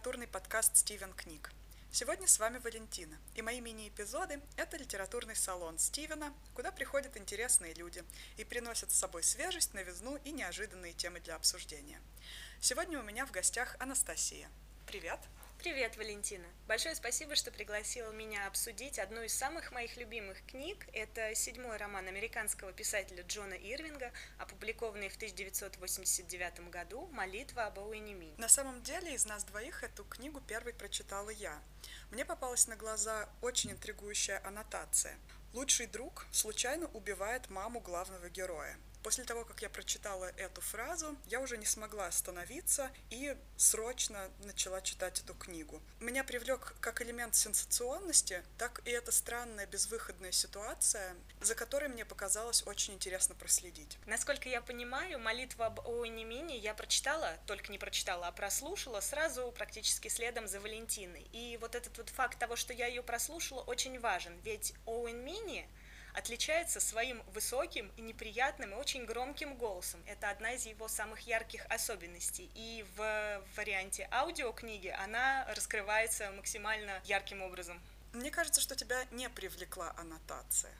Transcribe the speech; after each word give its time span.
литературный 0.00 0.28
подкаст 0.28 0.78
«Стивен 0.78 1.12
книг». 1.12 1.50
Сегодня 1.92 2.26
с 2.26 2.38
вами 2.38 2.56
Валентина, 2.56 3.18
и 3.34 3.42
мои 3.42 3.60
мини-эпизоды– 3.60 4.40
это 4.56 4.78
литературный 4.78 5.36
салон 5.36 5.78
Стивена, 5.78 6.32
куда 6.54 6.72
приходят 6.72 7.18
интересные 7.18 7.74
люди 7.74 8.02
и 8.38 8.44
приносят 8.44 8.90
с 8.90 8.98
собой 8.98 9.22
свежесть, 9.22 9.74
новизну 9.74 10.16
и 10.24 10.32
неожиданные 10.32 10.94
темы 10.94 11.20
для 11.20 11.34
обсуждения. 11.36 12.00
Сегодня 12.62 12.98
у 12.98 13.02
меня 13.02 13.26
в 13.26 13.30
гостях 13.30 13.76
Анастасия. 13.78 14.48
Привет! 14.86 15.20
Привет, 15.62 15.98
Валентина. 15.98 16.46
Большое 16.66 16.94
спасибо, 16.94 17.36
что 17.36 17.50
пригласила 17.50 18.10
меня 18.12 18.46
обсудить 18.46 18.98
одну 18.98 19.20
из 19.20 19.34
самых 19.34 19.72
моих 19.72 19.98
любимых 19.98 20.42
книг. 20.46 20.86
Это 20.94 21.34
седьмой 21.34 21.76
роман 21.76 22.08
американского 22.08 22.72
писателя 22.72 23.22
Джона 23.24 23.52
Ирвинга, 23.52 24.10
опубликованный 24.38 25.10
в 25.10 25.16
1989 25.16 26.70
году 26.70 27.10
«Молитва 27.12 27.66
об 27.66 27.78
Оуэне 27.78 28.14
Мине». 28.14 28.34
На 28.38 28.48
самом 28.48 28.82
деле, 28.82 29.14
из 29.14 29.26
нас 29.26 29.44
двоих 29.44 29.84
эту 29.84 30.02
книгу 30.04 30.40
первой 30.40 30.72
прочитала 30.72 31.28
я. 31.28 31.62
Мне 32.10 32.24
попалась 32.24 32.66
на 32.66 32.76
глаза 32.76 33.28
очень 33.42 33.72
интригующая 33.72 34.40
аннотация. 34.42 35.18
Лучший 35.52 35.88
друг 35.88 36.26
случайно 36.32 36.86
убивает 36.94 37.50
маму 37.50 37.80
главного 37.80 38.30
героя. 38.30 38.78
После 39.02 39.24
того, 39.24 39.44
как 39.44 39.62
я 39.62 39.70
прочитала 39.70 40.26
эту 40.36 40.60
фразу, 40.60 41.16
я 41.26 41.40
уже 41.40 41.56
не 41.56 41.64
смогла 41.64 42.06
остановиться 42.06 42.90
и 43.08 43.34
срочно 43.56 44.30
начала 44.44 44.82
читать 44.82 45.20
эту 45.20 45.34
книгу. 45.34 45.80
Меня 46.00 46.22
привлек 46.22 46.74
как 46.80 47.00
элемент 47.00 47.34
сенсационности, 47.34 48.42
так 48.58 48.82
и 48.84 48.90
эта 48.90 49.10
странная 49.10 49.66
безвыходная 49.66 50.32
ситуация, 50.32 51.16
за 51.40 51.54
которой 51.54 51.88
мне 51.88 52.04
показалось 52.04 52.66
очень 52.66 52.94
интересно 52.94 53.34
проследить. 53.34 53.98
Насколько 54.06 54.48
я 54.48 54.60
понимаю, 54.60 55.18
молитву 55.18 55.64
об 55.64 55.80
Оуэне 55.80 56.24
Мини 56.24 56.54
я 56.54 56.74
прочитала, 56.74 57.38
только 57.46 57.72
не 57.72 57.78
прочитала, 57.78 58.26
а 58.26 58.32
прослушала 58.32 59.00
сразу 59.00 59.50
практически 59.52 60.08
следом 60.08 60.46
за 60.46 60.60
Валентиной. 60.60 61.26
И 61.32 61.56
вот 61.60 61.74
этот 61.74 61.96
вот 61.96 62.10
факт 62.10 62.38
того, 62.38 62.54
что 62.54 62.74
я 62.74 62.86
ее 62.86 63.02
прослушала, 63.02 63.62
очень 63.62 63.98
важен, 63.98 64.38
ведь 64.40 64.74
Оуэн 64.84 65.24
Мини— 65.24 65.66
отличается 66.14 66.80
своим 66.80 67.22
высоким 67.34 67.90
и 67.96 68.00
неприятным 68.00 68.72
и 68.72 68.76
очень 68.76 69.04
громким 69.04 69.54
голосом. 69.54 70.00
Это 70.06 70.30
одна 70.30 70.52
из 70.52 70.66
его 70.66 70.88
самых 70.88 71.20
ярких 71.20 71.64
особенностей. 71.68 72.50
И 72.54 72.84
в 72.96 73.42
варианте 73.56 74.08
аудиокниги 74.10 74.88
она 74.88 75.46
раскрывается 75.54 76.30
максимально 76.32 77.00
ярким 77.04 77.42
образом. 77.42 77.80
Мне 78.12 78.30
кажется, 78.30 78.60
что 78.60 78.74
тебя 78.74 79.04
не 79.12 79.28
привлекла 79.28 79.94
аннотация. 79.96 80.72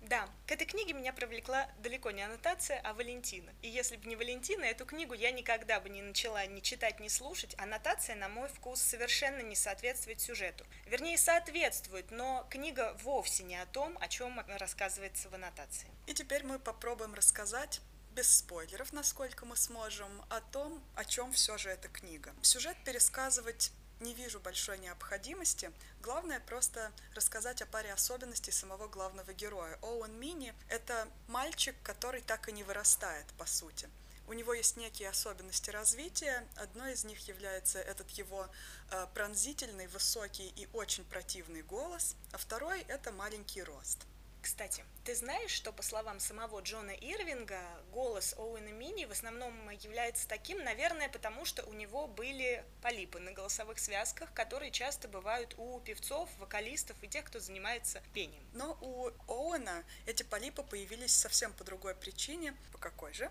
Да, 0.00 0.28
к 0.46 0.52
этой 0.52 0.66
книге 0.66 0.92
меня 0.92 1.12
привлекла 1.12 1.68
далеко 1.78 2.10
не 2.10 2.22
аннотация, 2.22 2.80
а 2.84 2.92
Валентина. 2.92 3.50
И 3.62 3.68
если 3.68 3.96
бы 3.96 4.06
не 4.06 4.16
Валентина, 4.16 4.64
эту 4.64 4.84
книгу 4.84 5.14
я 5.14 5.30
никогда 5.30 5.80
бы 5.80 5.88
не 5.88 6.02
начала 6.02 6.44
ни 6.46 6.60
читать, 6.60 7.00
ни 7.00 7.08
слушать. 7.08 7.54
Аннотация, 7.58 8.16
на 8.16 8.28
мой 8.28 8.48
вкус, 8.48 8.80
совершенно 8.80 9.40
не 9.40 9.56
соответствует 9.56 10.20
сюжету. 10.20 10.64
Вернее, 10.86 11.16
соответствует, 11.18 12.10
но 12.10 12.46
книга 12.50 12.96
вовсе 13.02 13.44
не 13.44 13.56
о 13.56 13.66
том, 13.66 13.96
о 14.00 14.08
чем 14.08 14.40
рассказывается 14.58 15.28
в 15.30 15.34
аннотации. 15.34 15.88
И 16.06 16.14
теперь 16.14 16.44
мы 16.44 16.58
попробуем 16.58 17.14
рассказать 17.14 17.80
без 18.14 18.38
спойлеров, 18.38 18.92
насколько 18.92 19.44
мы 19.44 19.56
сможем, 19.56 20.24
о 20.30 20.40
том, 20.40 20.82
о 20.94 21.04
чем 21.04 21.32
все 21.32 21.58
же 21.58 21.70
эта 21.70 21.88
книга. 21.88 22.32
Сюжет 22.42 22.76
пересказывать 22.84 23.72
не 24.04 24.14
вижу 24.14 24.38
большой 24.38 24.78
необходимости. 24.78 25.72
Главное 26.02 26.38
просто 26.38 26.92
рассказать 27.14 27.62
о 27.62 27.66
паре 27.66 27.92
особенностей 27.92 28.52
самого 28.52 28.86
главного 28.86 29.32
героя. 29.32 29.78
Оуэн 29.82 30.12
Мини— 30.20 30.54
это 30.68 31.08
мальчик, 31.26 31.74
который 31.82 32.20
так 32.20 32.48
и 32.48 32.52
не 32.52 32.62
вырастает, 32.62 33.26
по 33.38 33.46
сути. 33.46 33.88
У 34.28 34.34
него 34.34 34.54
есть 34.54 34.76
некие 34.76 35.08
особенности 35.08 35.70
развития. 35.70 36.46
Одной 36.56 36.92
из 36.92 37.04
них 37.04 37.26
является 37.28 37.78
этот 37.78 38.08
его 38.10 38.48
э, 38.90 39.06
пронзительный, 39.14 39.86
высокий 39.88 40.48
и 40.56 40.68
очень 40.72 41.04
противный 41.04 41.62
голос, 41.62 42.14
а 42.32 42.38
второй— 42.38 42.80
это 42.88 43.10
маленький 43.10 43.62
рост— 43.62 43.98
кстати, 44.44 44.84
ты 45.04 45.14
знаешь, 45.14 45.50
что 45.50 45.72
по 45.72 45.82
словам 45.82 46.20
самого 46.20 46.60
Джона 46.60 46.90
Ирвинга, 46.90 47.62
голос 47.92 48.34
Оуэна 48.36 48.72
Мини 48.72 49.06
в 49.06 49.10
основном 49.10 49.70
является 49.70 50.28
таким, 50.28 50.62
наверное, 50.62 51.08
потому 51.08 51.46
что 51.46 51.64
у 51.64 51.72
него 51.72 52.06
были 52.06 52.62
полипы 52.82 53.18
на 53.20 53.32
голосовых 53.32 53.78
связках, 53.78 54.30
которые 54.34 54.70
часто 54.70 55.08
бывают 55.08 55.54
у 55.56 55.80
певцов, 55.80 56.28
вокалистов 56.38 56.94
и 57.00 57.08
тех, 57.08 57.24
кто 57.24 57.40
занимается 57.40 58.02
пением. 58.12 58.44
Но 58.52 58.76
у 58.82 59.08
Оуэна 59.32 59.82
эти 60.04 60.22
полипы 60.22 60.62
появились 60.62 61.14
совсем 61.14 61.50
по 61.54 61.64
другой 61.64 61.94
причине. 61.94 62.54
По 62.70 62.76
какой 62.76 63.14
же? 63.14 63.30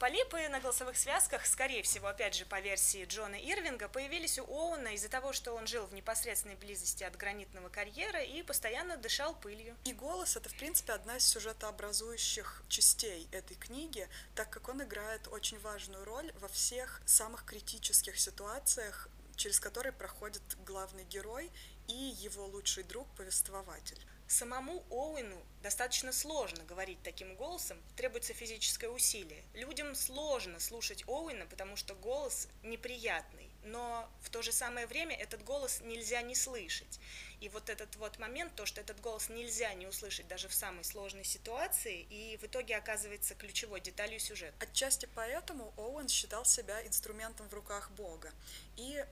Полипы 0.00 0.48
на 0.48 0.58
голосовых 0.58 0.96
связках, 0.96 1.46
скорее 1.46 1.82
всего, 1.82 2.08
опять 2.08 2.34
же, 2.34 2.44
по 2.44 2.60
версии 2.60 3.04
Джона 3.04 3.36
Ирвинга, 3.36 3.88
появились 3.88 4.40
у 4.40 4.44
Оуэна 4.44 4.88
из-за 4.94 5.08
того, 5.08 5.32
что 5.32 5.52
он 5.52 5.68
жил 5.68 5.86
в 5.86 5.94
непосредственной 5.94 6.56
близости 6.56 7.04
от 7.04 7.16
гранитного 7.16 7.68
карьера 7.68 8.20
и 8.20 8.42
постоянно 8.42 8.96
дышал 8.96 9.34
пылью. 9.36 9.76
И 9.84 9.92
голос— 9.92 10.36
это, 10.36 10.48
в 10.48 10.54
принципе, 10.56 10.92
одна 10.92 11.16
из 11.16 11.26
сюжетообразующих 11.26 12.64
частей 12.68 13.28
этой 13.30 13.56
книги, 13.56 14.08
так 14.34 14.50
как 14.50 14.68
он 14.68 14.82
играет 14.82 15.28
очень 15.28 15.60
важную 15.60 16.04
роль 16.04 16.32
во 16.40 16.48
всех 16.48 17.00
самых 17.06 17.44
критических 17.44 18.18
ситуациях, 18.18 19.08
через 19.36 19.60
которые 19.60 19.92
проходит 19.92 20.42
главный 20.66 21.04
герой 21.04 21.50
и 21.86 21.94
его 21.94 22.46
лучший 22.46 22.82
друг-повествователь. 22.82 24.00
Самому 24.34 24.82
Оуэну 24.90 25.40
достаточно 25.62 26.12
сложно 26.12 26.64
говорить 26.64 26.98
таким 27.04 27.36
голосом, 27.36 27.80
требуется 27.94 28.34
физическое 28.34 28.88
усилие. 28.88 29.44
Людям 29.54 29.94
сложно 29.94 30.58
слушать 30.58 31.04
Оуэна, 31.06 31.46
потому 31.46 31.76
что 31.76 31.94
голос 31.94 32.48
неприятный, 32.64 33.48
но 33.62 34.10
в 34.22 34.30
то 34.30 34.42
же 34.42 34.50
самое 34.50 34.88
время 34.88 35.14
этот 35.14 35.44
голос 35.44 35.82
нельзя 35.82 36.20
не 36.22 36.34
слышать. 36.34 36.98
И 37.40 37.48
вот 37.48 37.70
этот 37.70 37.94
вот 37.94 38.18
момент, 38.18 38.56
то, 38.56 38.66
что 38.66 38.80
этот 38.80 39.00
голос 39.00 39.28
нельзя 39.28 39.72
не 39.74 39.86
услышать 39.86 40.26
даже 40.26 40.48
в 40.48 40.54
самой 40.54 40.82
сложной 40.82 41.24
ситуации, 41.24 42.04
и 42.10 42.36
в 42.38 42.44
итоге 42.44 42.76
оказывается 42.76 43.36
ключевой 43.36 43.80
деталью 43.80 44.18
сюжета. 44.18 44.56
Отчасти 44.58 45.08
поэтому 45.14 45.72
Оуэн 45.76 46.08
считал 46.08 46.44
себя 46.44 46.84
инструментом 46.84 47.48
в 47.48 47.54
руках 47.54 47.88
Бога. 47.92 48.32
И 48.76 49.04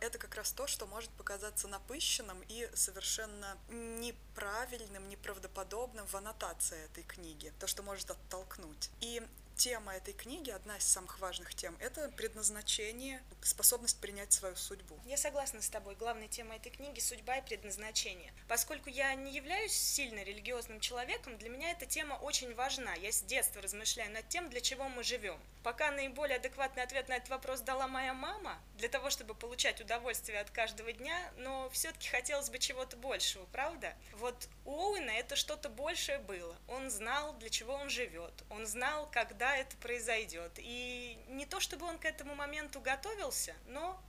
это 0.00 0.18
как 0.18 0.34
раз 0.34 0.52
то, 0.52 0.66
что 0.66 0.86
может 0.86 1.10
показаться 1.10 1.68
напыщенным 1.68 2.42
и 2.48 2.68
совершенно 2.74 3.58
неправильным, 3.68 5.08
неправдоподобным 5.08 6.06
в 6.06 6.14
аннотации 6.14 6.84
этой 6.84 7.04
книги, 7.04 7.52
то, 7.58 7.66
что 7.66 7.82
может 7.82 8.10
оттолкнуть. 8.10 8.90
И 9.00 9.22
тема 9.56 9.94
этой 9.94 10.12
книги, 10.12 10.50
одна 10.50 10.76
из 10.76 10.84
самых 10.84 11.18
важных 11.18 11.54
тем, 11.54 11.76
это 11.80 12.08
предназначение, 12.10 13.22
способность 13.42 13.98
принять 14.00 14.32
свою 14.32 14.54
судьбу. 14.54 14.98
Я 15.06 15.16
согласна 15.16 15.62
с 15.62 15.70
тобой. 15.70 15.94
Главной 15.96 16.28
темой 16.28 16.58
этой 16.58 16.70
книги– 16.70 17.00
судьба 17.00 17.38
и 17.38 17.44
предназначение. 17.44 18.32
Поскольку 18.48 18.90
я 18.90 19.14
не 19.14 19.32
являюсь 19.32 19.72
сильно 19.72 20.22
религиозным 20.22 20.80
человеком, 20.80 21.38
для 21.38 21.48
меня 21.48 21.70
эта 21.70 21.86
тема 21.86 22.14
очень 22.14 22.54
важна. 22.54 22.94
Я 22.94 23.10
с 23.10 23.22
детства 23.22 23.62
размышляю 23.62 24.12
над 24.12 24.28
тем, 24.28 24.50
для 24.50 24.60
чего 24.60 24.88
мы 24.88 25.02
живем. 25.02 25.40
Пока 25.66 25.90
наиболее 25.90 26.36
адекватный 26.36 26.84
ответ 26.84 27.08
на 27.08 27.14
этот 27.14 27.28
вопрос 27.28 27.60
дала 27.60 27.88
моя 27.88 28.14
мама, 28.14 28.56
для 28.76 28.88
того, 28.88 29.10
чтобы 29.10 29.34
получать 29.34 29.80
удовольствие 29.80 30.38
от 30.38 30.48
каждого 30.48 30.92
дня, 30.92 31.18
но 31.38 31.68
все-таки 31.70 32.08
хотелось 32.08 32.50
бы 32.50 32.60
чего-то 32.60 32.96
большего, 32.96 33.46
правда? 33.46 33.92
Вот 34.12 34.48
у 34.64 34.70
Оуэна 34.70 35.10
это 35.10 35.34
что-то 35.34 35.68
большее 35.68 36.20
было. 36.20 36.56
Он 36.68 36.88
знал, 36.88 37.32
для 37.38 37.50
чего 37.50 37.74
он 37.74 37.90
живет. 37.90 38.44
Он 38.48 38.64
знал, 38.64 39.10
когда 39.10 39.56
это 39.56 39.76
произойдет. 39.78 40.52
И 40.58 41.18
не 41.30 41.46
то 41.46 41.58
чтобы 41.58 41.86
он 41.86 41.98
к 41.98 42.04
этому 42.04 42.36
моменту 42.36 42.80
готовился, 42.80 43.52
но 43.66 44.00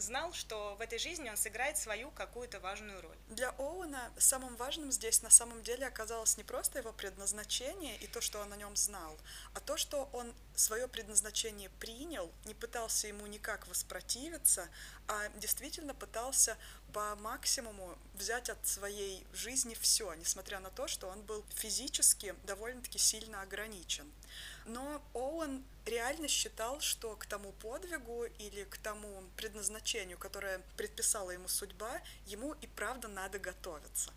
знал, 0.00 0.32
что 0.32 0.74
в 0.76 0.80
этой 0.80 0.98
жизни 0.98 1.28
он 1.28 1.36
сыграет 1.36 1.76
свою 1.78 2.10
какую-то 2.10 2.60
важную 2.60 3.00
роль. 3.00 3.16
Для 3.28 3.50
Оуэна 3.50 4.10
самым 4.18 4.56
важным 4.56 4.92
здесь 4.92 5.22
на 5.22 5.30
самом 5.30 5.62
деле 5.62 5.86
оказалось 5.86 6.36
не 6.36 6.44
просто 6.44 6.78
его 6.78 6.92
предназначение 6.92 7.96
и 7.98 8.06
то, 8.06 8.20
что 8.20 8.40
он 8.40 8.52
о 8.52 8.56
нем 8.56 8.76
знал, 8.76 9.16
а 9.54 9.60
то, 9.60 9.76
что 9.76 10.08
он 10.12 10.32
свое 10.54 10.88
предназначение 10.88 11.70
принял, 11.78 12.30
не 12.44 12.54
пытался 12.54 13.08
ему 13.08 13.26
никак 13.26 13.66
воспротивиться, 13.66 14.68
а 15.08 15.28
действительно 15.36 15.94
пытался 15.94 16.56
по 16.92 17.14
максимуму 17.16 17.96
взять 18.14 18.50
от 18.50 18.66
своей 18.66 19.26
жизни 19.32 19.74
все, 19.80 20.12
несмотря 20.14 20.60
на 20.60 20.70
то, 20.70 20.88
что 20.88 21.08
он 21.08 21.22
был 21.22 21.44
физически 21.54 22.34
довольно-таки 22.44 22.98
сильно 22.98 23.42
ограничен. 23.42 24.10
Но 24.72 25.02
Оуэн 25.14 25.64
реально 25.84 26.28
считал, 26.28 26.80
что 26.80 27.16
к 27.16 27.26
тому 27.26 27.50
подвигу 27.52 28.26
или 28.38 28.62
к 28.62 28.78
тому 28.78 29.24
предназначению, 29.36 30.16
которое 30.16 30.60
предписала 30.76 31.32
ему 31.32 31.48
судьба, 31.48 32.00
ему 32.26 32.52
и 32.52 32.68
правда 32.68 33.08
надо 33.08 33.40
готовиться. 33.40 34.12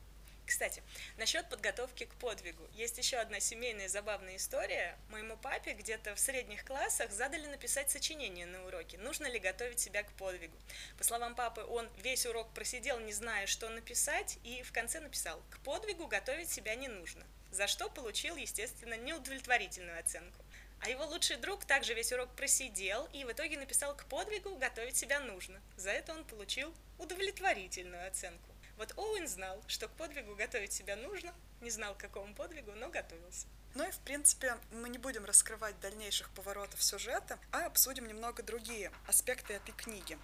Кстати, 0.45 0.83
насчет 1.17 1.49
подготовки 1.49 2.03
к 2.03 2.13
подвигу. 2.15 2.67
Есть 2.73 2.99
еще 2.99 3.17
одна 3.17 3.39
семейная 3.39 3.87
забавная 3.87 4.35
история. 4.35 4.95
Моему 5.09 5.37
папе 5.37 5.73
где-то 5.73 6.13
в 6.13 6.19
средних 6.19 6.65
классах 6.65 7.11
задали 7.11 7.47
написать 7.47 7.89
сочинение 7.89 8.45
на 8.45 8.63
уроке. 8.67 8.99
Нужно 8.99 9.25
ли 9.25 9.39
готовить 9.39 9.79
себя 9.79 10.03
к 10.03 10.11
подвигу? 10.11 10.55
По 10.99 11.03
словам 11.03 11.33
папы, 11.33 11.61
он 11.63 11.89
весь 12.03 12.27
урок 12.27 12.53
просидел, 12.53 12.99
не 12.99 13.13
зная, 13.13 13.47
что 13.47 13.69
написать, 13.69 14.37
и 14.43 14.61
в 14.61 14.71
конце 14.71 14.99
написал, 14.99 15.41
к 15.49 15.57
подвигу 15.59 16.05
готовить 16.05 16.51
себя 16.51 16.75
не 16.75 16.89
нужно. 16.89 17.25
За 17.51 17.67
что 17.67 17.89
получил, 17.89 18.35
естественно, 18.35 18.97
неудовлетворительную 18.97 19.99
оценку. 19.99 20.42
А 20.83 20.89
его 20.89 21.05
лучший 21.05 21.37
друг 21.37 21.63
также 21.63 21.93
весь 21.93 22.11
урок 22.11 22.35
просидел 22.35 23.07
и 23.13 23.23
в 23.23 23.31
итоге 23.31 23.57
написал 23.57 23.95
к 23.95 24.03
подвигу 24.03 24.57
«готовить 24.57 24.97
себя 24.97 25.21
нужно». 25.21 25.61
За 25.77 25.91
это 25.91 26.13
он 26.13 26.25
получил 26.25 26.75
удовлетворительную 26.99 28.05
оценку. 28.05 28.51
Вот 28.75 28.91
Оуэн 28.97 29.29
знал, 29.29 29.63
что 29.67 29.87
к 29.87 29.91
подвигу 29.91 30.35
готовить 30.35 30.73
себя 30.73 30.97
нужно, 30.97 31.33
не 31.61 31.69
знал, 31.69 31.95
к 31.95 31.99
какому 31.99 32.35
подвигу, 32.35 32.73
но 32.73 32.89
готовился. 32.89 33.47
Ну 33.75 33.87
и, 33.87 33.91
в 33.91 33.99
принципе, 33.99 34.57
мы 34.71 34.89
не 34.89 34.97
будем 34.97 35.23
раскрывать 35.23 35.79
дальнейших 35.79 36.29
поворотов 36.31 36.83
сюжета, 36.83 37.39
а 37.53 37.65
обсудим 37.65 38.05
немного 38.05 38.43
другие 38.43 38.91
аспекты 39.07 39.53
этой 39.53 39.71
книги. 39.71 40.17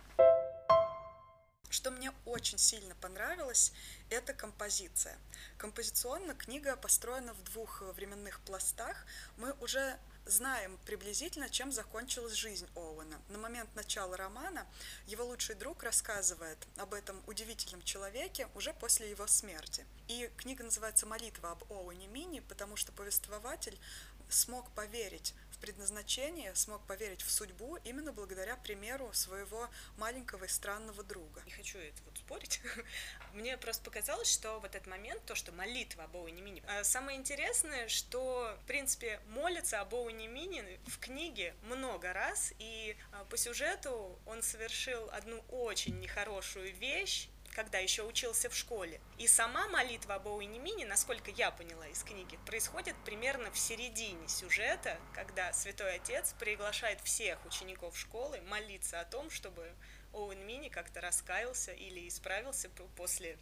Что 1.70 1.92
мне 1.92 2.12
очень 2.26 2.58
сильно 2.58 2.96
понравилось, 2.96 3.72
это 4.10 4.34
композиция. 4.34 5.18
Композиционно 5.58 6.34
книга 6.34 6.76
построена 6.76 7.34
в 7.34 7.44
двух 7.44 7.82
временных 7.94 8.42
пластах. 8.42 9.06
Мы 9.38 9.54
уже 9.62 9.98
знаем 10.30 10.78
приблизительно, 10.86 11.50
чем 11.50 11.72
закончилась 11.72 12.34
жизнь 12.34 12.68
Оуэна. 12.76 13.20
На 13.30 13.38
момент 13.38 13.74
начала 13.76 14.16
романа 14.18 14.68
его 15.08 15.26
лучший 15.26 15.56
друг 15.56 15.84
рассказывает 15.84 16.58
об 16.78 16.94
этом 16.94 17.22
удивительном 17.28 17.82
человеке 17.84 18.48
уже 18.56 18.74
после 18.74 19.10
его 19.10 19.28
смерти. 19.28 19.86
И 20.08 20.30
книга 20.38 20.64
называется 20.64 21.06
«Молитва 21.06 21.52
об 21.52 21.72
Оуэне 21.72 22.08
Мини», 22.08 22.40
потому 22.42 22.76
что 22.76 22.92
повествователь 22.92 23.78
смог 24.30 24.70
поверить 24.72 25.34
предназначение, 25.60 26.56
смог 26.56 26.86
поверить 26.86 27.22
в 27.22 27.32
судьбу 27.32 27.78
именно 27.84 28.12
благодаря 28.12 28.56
примеру 28.58 29.12
своего 29.14 29.70
маленького 29.98 30.46
и 30.46 30.48
странного 30.48 31.04
друга. 31.04 31.42
Не 31.46 31.52
хочу 31.52 31.78
это 31.78 32.02
вот 32.04 32.18
спорить. 32.18 32.62
Мне 33.34 33.58
просто 33.58 33.84
показалось, 33.84 34.32
что 34.32 34.60
в 34.60 34.66
этот 34.66 34.88
момент, 34.88 35.24
то, 35.26 35.36
что 35.36 35.52
молитва 35.52 36.06
об 36.06 36.16
Оуэне 36.16 36.64
а 36.68 36.84
самое 36.84 37.18
интересное, 37.18 37.88
что, 37.88 38.58
в 38.64 38.66
принципе, 38.68 39.20
молится 39.28 39.82
об 39.82 39.94
Оуэне 39.94 40.80
в 40.86 41.00
книге 41.00 41.54
много 41.64 42.14
раз, 42.14 42.54
и 42.60 42.96
а, 43.12 43.26
по 43.26 43.38
сюжету 43.38 44.20
он 44.26 44.42
совершил 44.42 45.10
одну 45.12 45.44
очень 45.50 46.00
нехорошую 46.00 46.74
вещь, 46.76 47.30
когда 47.60 47.80
еще 47.80 48.04
учился 48.04 48.50
в 48.50 48.56
школе. 48.56 49.02
И 49.18 49.28
сама 49.28 49.68
молитва 49.68 50.16
об 50.16 50.30
Оуэне 50.30 50.86
насколько 50.86 51.30
я 51.30 51.52
поняла 51.52 51.86
из 51.88 52.04
книги, 52.04 52.40
происходит 52.46 52.96
примерно 53.04 53.52
в 53.52 53.60
середине 53.60 54.30
сюжета, 54.30 54.98
когда 55.14 55.52
Святой 55.52 55.96
Отец 55.96 56.34
приглашает 56.40 57.02
всех 57.02 57.46
учеников 57.46 58.00
школы 58.00 58.40
молиться 58.44 59.02
о 59.02 59.04
том, 59.04 59.30
чтобы 59.30 59.74
Оуэн 60.14 60.40
Мини 60.48 60.70
как-то 60.70 61.02
раскаялся 61.02 61.74
или 61.74 62.08
исправился 62.08 62.70
после 62.96 63.38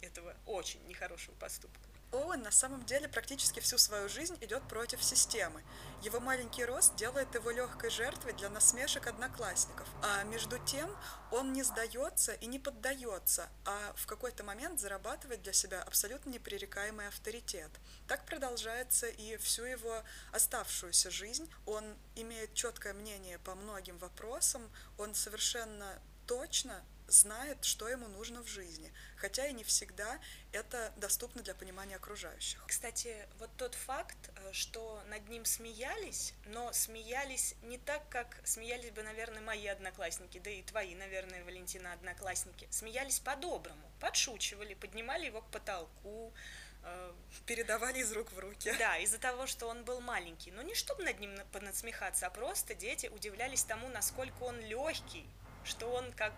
этого 0.00 0.36
очень 0.46 0.86
нехорошего 0.86 1.34
поступка. 1.34 1.89
Оуэн 2.12 2.42
на 2.42 2.50
самом 2.50 2.84
деле 2.86 3.08
практически 3.08 3.60
всю 3.60 3.78
свою 3.78 4.08
жизнь 4.08 4.36
идет 4.40 4.62
против 4.64 5.02
системы. 5.02 5.62
Его 6.02 6.18
маленький 6.18 6.64
рост 6.64 6.96
делает 6.96 7.32
его 7.34 7.50
легкой 7.50 7.90
жертвой 7.90 8.32
для 8.32 8.48
насмешек 8.48 9.06
одноклассников. 9.06 9.86
А 10.02 10.24
между 10.24 10.58
тем 10.58 10.90
он 11.30 11.52
не 11.52 11.62
сдается 11.62 12.32
и 12.32 12.46
не 12.46 12.58
поддается, 12.58 13.48
а 13.64 13.92
в 13.94 14.06
какой-то 14.06 14.42
момент 14.42 14.80
зарабатывает 14.80 15.42
для 15.42 15.52
себя 15.52 15.82
абсолютно 15.82 16.30
непререкаемый 16.30 17.06
авторитет. 17.06 17.70
Так 18.08 18.26
продолжается 18.26 19.06
и 19.06 19.36
всю 19.36 19.64
его 19.64 20.02
оставшуюся 20.32 21.10
жизнь. 21.10 21.48
Он 21.66 21.84
имеет 22.16 22.54
четкое 22.54 22.92
мнение 22.92 23.38
по 23.38 23.54
многим 23.54 23.98
вопросам, 23.98 24.68
он 24.98 25.14
совершенно 25.14 26.00
точно 26.26 26.82
знает, 27.10 27.64
что 27.64 27.88
ему 27.88 28.08
нужно 28.08 28.42
в 28.42 28.46
жизни, 28.46 28.92
хотя 29.16 29.46
и 29.46 29.52
не 29.52 29.64
всегда 29.64 30.18
это 30.52 30.92
доступно 30.96 31.42
для 31.42 31.54
понимания 31.54 31.96
окружающих. 31.96 32.62
Кстати, 32.66 33.28
вот 33.38 33.50
тот 33.56 33.74
факт, 33.74 34.16
э, 34.36 34.52
что 34.52 35.02
над 35.08 35.28
ним 35.28 35.44
смеялись, 35.44 36.34
но 36.46 36.72
смеялись 36.72 37.54
не 37.62 37.78
так, 37.78 38.08
как 38.08 38.40
смеялись 38.44 38.90
бы, 38.90 39.02
наверное, 39.02 39.42
мои 39.42 39.66
одноклассники, 39.66 40.38
да 40.38 40.50
и 40.50 40.62
твои, 40.62 40.94
наверное, 40.94 41.44
Валентина, 41.44 41.92
одноклассники, 41.92 42.68
смеялись 42.70 43.20
по-доброму, 43.20 43.90
подшучивали, 43.98 44.74
поднимали 44.74 45.26
его 45.26 45.42
к 45.42 45.50
потолку, 45.50 46.32
э, 46.82 47.12
передавали 47.46 47.98
из 47.98 48.12
рук 48.12 48.32
в 48.32 48.38
руки. 48.38 48.72
Да, 48.78 48.98
из-за 48.98 49.18
того, 49.18 49.46
что 49.46 49.66
он 49.66 49.84
был 49.84 50.00
маленький. 50.00 50.52
Но 50.52 50.62
не 50.62 50.74
чтобы 50.74 51.04
над 51.04 51.18
ним 51.20 51.36
понасмехаться, 51.52 52.26
а 52.26 52.30
просто 52.30 52.74
дети 52.74 53.08
удивлялись 53.08 53.64
тому, 53.64 53.88
насколько 53.88 54.44
он 54.44 54.60
легкий, 54.60 55.28
что 55.64 55.92
он 55.92 56.12
как 56.12 56.32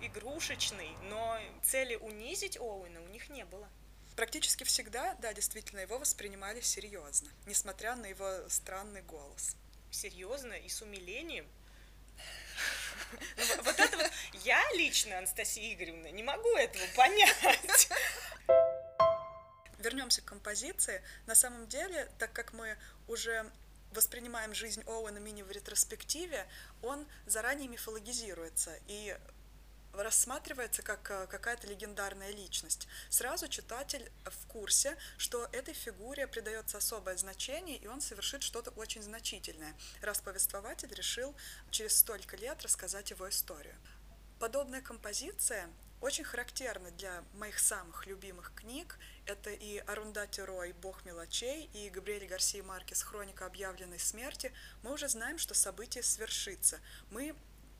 игрушечный, 0.00 0.90
но 1.02 1.38
цели 1.62 1.96
унизить 1.96 2.56
Оуэна 2.58 3.02
у 3.02 3.08
них 3.08 3.28
не 3.28 3.44
было. 3.44 3.68
Практически 4.16 4.64
всегда, 4.64 5.14
да, 5.20 5.32
действительно, 5.32 5.80
его 5.80 5.98
воспринимали 5.98 6.60
серьезно, 6.60 7.30
несмотря 7.46 7.94
на 7.94 8.06
его 8.06 8.48
странный 8.48 9.02
голос. 9.02 9.56
Серьезно 9.90 10.54
и 10.54 10.68
с 10.68 10.82
умилением. 10.82 11.46
Ну, 13.36 13.62
вот 13.62 13.78
это 13.78 13.96
вот 13.96 14.10
я 14.44 14.60
лично, 14.74 15.18
Анастасия 15.18 15.72
Игоревна, 15.72 16.08
не 16.08 16.22
могу 16.22 16.50
этого 16.56 16.84
понять. 16.96 17.88
Вернемся 19.78 20.20
к 20.20 20.24
композиции. 20.24 21.00
На 21.26 21.36
самом 21.36 21.68
деле, 21.68 22.10
так 22.18 22.32
как 22.32 22.52
мы 22.52 22.76
уже 23.06 23.48
воспринимаем 23.92 24.52
жизнь 24.54 24.82
Оуэна 24.86 25.18
Мини 25.18 25.42
в 25.42 25.50
ретроспективе, 25.50 26.46
он 26.82 27.06
заранее 27.26 27.68
мифологизируется. 27.68 28.78
И 28.88 29.16
рассматривается 30.02 30.82
как 30.82 31.10
э, 31.10 31.26
какая-то 31.26 31.66
легендарная 31.66 32.30
личность. 32.30 32.88
Сразу 33.08 33.48
читатель 33.48 34.10
в 34.24 34.46
курсе, 34.46 34.96
что 35.16 35.48
этой 35.52 35.74
фигуре 35.74 36.26
придается 36.26 36.78
особое 36.78 37.16
значение, 37.16 37.76
и 37.76 37.86
он 37.86 38.00
совершит 38.00 38.42
что-то 38.42 38.70
очень 38.70 39.02
значительное, 39.02 39.74
раз 40.02 40.20
повествователь 40.20 40.92
решил 40.94 41.34
через 41.70 41.96
столько 41.96 42.36
лет 42.36 42.62
рассказать 42.62 43.10
его 43.10 43.28
историю. 43.28 43.76
Подобная 44.38 44.82
композиция 44.82 45.68
очень 46.00 46.22
характерна 46.22 46.92
для 46.92 47.24
моих 47.34 47.58
самых 47.58 48.06
любимых 48.06 48.52
книг. 48.54 48.98
Это 49.26 49.50
и 49.50 49.78
Арундати 49.78 50.40
Рой 50.40 50.72
«Бог 50.80 51.04
мелочей», 51.04 51.68
и 51.74 51.90
Габриэль 51.90 52.26
Гарсия 52.26 52.62
Маркес 52.62 53.02
«Хроника 53.02 53.46
объявленной 53.46 53.98
смерти». 53.98 54.52
Мы 54.82 54.92
уже 54.92 55.08
знаем, 55.08 55.38
что 55.38 55.54
событие 55.54 56.04
свершится. 56.04 56.78
Мы 57.10 57.34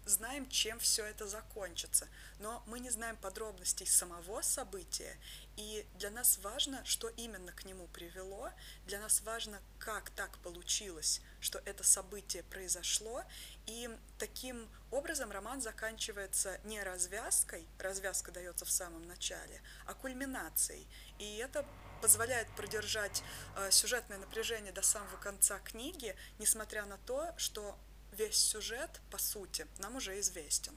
знаем, 0.09 0.49
чем 0.49 0.79
все 0.79 1.05
это 1.05 1.27
закончится, 1.27 2.09
но 2.39 2.63
мы 2.67 2.81
не 2.81 2.91
знаем 2.91 3.17
подробностей 3.17 3.87
самого 3.87 4.43
события, 4.43 5.17
и 5.57 5.87
для 5.99 6.11
нас 6.11 6.39
важно, 6.39 6.85
что 6.85 7.09
именно 7.09 7.53
к 7.53 7.65
нему 7.65 7.87
привело, 7.89 8.51
для 8.87 9.01
нас 9.01 9.21
важно, 9.23 9.61
как 9.79 10.11
так 10.11 10.39
получилось, 10.39 11.21
что 11.41 11.61
это 11.65 11.85
событие 11.85 12.43
произошло, 12.45 13.23
и 13.67 13.91
таким 14.19 14.69
образом 14.91 15.31
роман 15.31 15.61
заканчивается 15.61 16.61
не 16.65 16.83
развязкой, 16.83 17.67
развязка 17.79 18.33
дается 18.33 18.65
в 18.65 18.71
самом 18.71 19.07
начале, 19.07 19.61
а 19.87 19.95
кульминацией, 19.95 20.87
и 21.19 21.37
это 21.37 21.67
позволяет 22.01 22.49
продержать 22.57 23.23
э, 23.57 23.71
сюжетное 23.71 24.19
напряжение 24.19 24.73
до 24.73 24.83
самого 24.83 25.17
конца 25.17 25.59
книги, 25.59 26.15
несмотря 26.39 26.85
на 26.85 26.97
то, 26.99 27.35
что 27.37 27.77
весь 28.19 28.37
сюжет, 28.37 29.01
по 29.11 29.19
сути, 29.19 29.67
нам 29.79 29.97
уже 29.97 30.19
известен. 30.21 30.75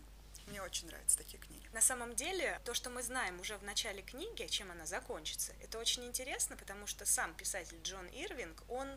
Мне 0.47 0.61
очень 0.61 0.87
нравятся 0.87 1.17
такие 1.17 1.39
книги. 1.39 1.67
На 1.71 1.81
самом 1.81 2.15
деле, 2.15 2.59
то, 2.65 2.73
что 2.73 2.89
мы 2.89 3.03
знаем 3.03 3.39
уже 3.39 3.57
в 3.57 3.63
начале 3.63 4.01
книги, 4.01 4.45
чем 4.47 4.69
она 4.71 4.85
закончится, 4.85 5.53
это 5.61 5.79
очень 5.79 6.03
интересно, 6.05 6.57
потому 6.57 6.87
что 6.87 7.05
сам 7.05 7.33
писатель 7.35 7.79
Джон 7.83 8.07
Ирвинг, 8.07 8.63
он 8.67 8.89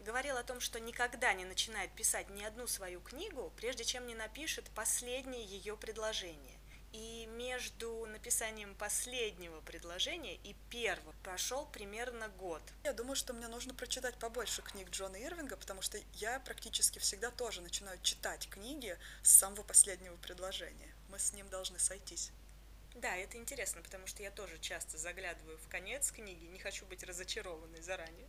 говорил 0.00 0.36
о 0.36 0.42
том, 0.42 0.60
что 0.60 0.80
никогда 0.80 1.32
не 1.32 1.44
начинает 1.44 1.92
писать 1.92 2.28
ни 2.30 2.42
одну 2.42 2.66
свою 2.66 3.00
книгу, 3.00 3.52
прежде 3.56 3.84
чем 3.84 4.06
не 4.06 4.14
напишет 4.14 4.68
последнее 4.74 5.44
ее 5.44 5.76
предложение. 5.76 6.55
И 6.96 7.26
между 7.26 8.06
написанием 8.06 8.74
последнего 8.74 9.60
предложения 9.60 10.36
и 10.36 10.54
первого 10.70 11.12
прошел 11.22 11.66
примерно 11.66 12.28
год. 12.38 12.62
Я 12.84 12.94
думаю, 12.94 13.16
что 13.16 13.34
мне 13.34 13.48
нужно 13.48 13.74
прочитать 13.74 14.14
побольше 14.18 14.62
книг 14.62 14.88
Джона 14.88 15.16
Ирвинга, 15.22 15.58
потому 15.58 15.82
что 15.82 15.98
я 16.14 16.40
практически 16.40 16.98
всегда 16.98 17.30
тоже 17.30 17.60
начинаю 17.60 17.98
читать 18.00 18.48
книги 18.48 18.96
с 19.22 19.30
самого 19.30 19.62
последнего 19.62 20.16
предложения. 20.16 20.94
Мы 21.10 21.18
с 21.18 21.34
ним 21.34 21.46
должны 21.50 21.78
сойтись. 21.78 22.32
Да, 22.96 23.14
это 23.14 23.36
интересно, 23.36 23.82
потому 23.82 24.06
что 24.06 24.22
я 24.22 24.30
тоже 24.30 24.58
часто 24.58 24.96
заглядываю 24.96 25.58
в 25.58 25.68
конец 25.68 26.10
книги, 26.10 26.46
не 26.46 26.58
хочу 26.58 26.86
быть 26.86 27.04
разочарованной 27.04 27.82
заранее. 27.82 28.26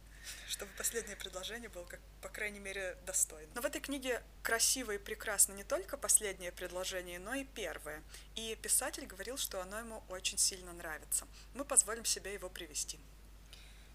Чтобы 0.49 0.69
последнее 0.77 1.15
предложение 1.15 1.69
было, 1.69 1.85
как, 1.85 2.01
по 2.21 2.27
крайней 2.27 2.59
мере, 2.59 2.97
достойно. 3.05 3.49
Но 3.55 3.61
в 3.61 3.65
этой 3.65 3.79
книге 3.79 4.21
красиво 4.43 4.91
и 4.91 4.97
прекрасно 4.97 5.53
не 5.53 5.63
только 5.63 5.95
последнее 5.95 6.51
предложение, 6.51 7.17
но 7.17 7.33
и 7.33 7.45
первое. 7.45 8.03
И 8.35 8.57
писатель 8.61 9.05
говорил, 9.05 9.37
что 9.37 9.61
оно 9.61 9.79
ему 9.79 10.03
очень 10.09 10.37
сильно 10.37 10.73
нравится. 10.73 11.25
Мы 11.53 11.63
позволим 11.63 12.03
себе 12.03 12.33
его 12.33 12.49
привести. 12.49 12.99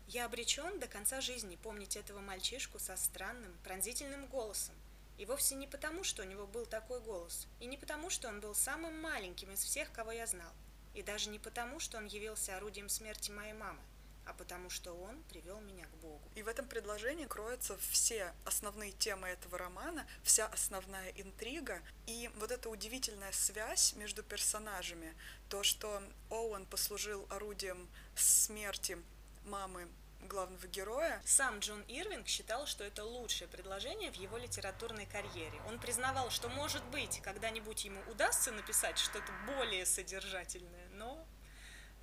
Я 0.08 0.24
обречен 0.24 0.80
до 0.80 0.86
конца 0.86 1.20
жизни 1.20 1.56
помнить 1.56 1.96
этого 1.96 2.20
мальчишку 2.20 2.78
со 2.78 2.96
странным, 2.96 3.54
пронзительным 3.62 4.26
голосом, 4.26 4.74
и 5.18 5.26
вовсе 5.26 5.54
не 5.54 5.66
потому, 5.66 6.02
что 6.02 6.22
у 6.22 6.26
него 6.26 6.46
был 6.46 6.64
такой 6.64 7.00
голос, 7.00 7.46
и 7.60 7.66
не 7.66 7.76
потому, 7.76 8.10
что 8.10 8.28
он 8.28 8.40
был 8.40 8.54
самым 8.54 9.00
маленьким 9.00 9.52
из 9.52 9.62
всех, 9.62 9.92
кого 9.92 10.12
я 10.12 10.26
знал, 10.26 10.52
и 10.94 11.02
даже 11.02 11.30
не 11.30 11.38
потому, 11.38 11.80
что 11.80 11.98
он 11.98 12.06
явился 12.06 12.56
орудием 12.56 12.88
смерти 12.88 13.30
моей 13.30 13.52
мамы, 13.52 13.80
а 14.24 14.32
потому 14.34 14.70
что 14.70 14.92
он 14.92 15.22
привел 15.24 15.60
меня 15.60 15.86
к 15.86 15.96
Богу. 15.96 16.22
И 16.34 16.42
в 16.42 16.48
этом 16.48 16.66
предложении 16.66 17.26
кроются 17.26 17.76
все 17.90 18.32
основные 18.44 18.92
темы 18.92 19.28
этого 19.28 19.58
романа, 19.58 20.06
вся 20.22 20.46
основная 20.46 21.10
интрига 21.10 21.80
и 22.06 22.30
вот 22.36 22.50
эта 22.50 22.68
удивительная 22.68 23.32
связь 23.32 23.94
между 23.94 24.22
персонажами. 24.22 25.14
То, 25.48 25.62
что 25.62 26.02
Оуэн 26.30 26.66
послужил 26.66 27.26
орудием 27.30 27.88
смерти 28.14 28.98
мамы 29.44 29.88
главного 30.28 30.66
героя. 30.66 31.20
Сам 31.24 31.58
Джон 31.60 31.82
Ирвинг 31.88 32.28
считал, 32.28 32.66
что 32.66 32.84
это 32.84 33.04
лучшее 33.04 33.48
предложение 33.48 34.10
в 34.10 34.16
его 34.16 34.38
литературной 34.38 35.06
карьере. 35.06 35.60
Он 35.68 35.78
признавал, 35.78 36.30
что, 36.30 36.48
может 36.48 36.84
быть, 36.86 37.20
когда-нибудь 37.22 37.84
ему 37.84 38.00
удастся 38.10 38.52
написать 38.52 38.98
что-то 38.98 39.32
более 39.46 39.86
содержательное, 39.86 40.88
но 40.92 41.26